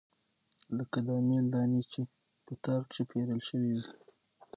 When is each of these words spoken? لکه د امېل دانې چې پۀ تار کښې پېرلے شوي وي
لکه 0.77 0.97
د 1.05 1.07
امېل 1.19 1.45
دانې 1.53 1.81
چې 1.91 2.01
پۀ 2.45 2.53
تار 2.63 2.81
کښې 2.89 3.03
پېرلے 3.09 3.39
شوي 3.47 3.71
وي 3.75 3.91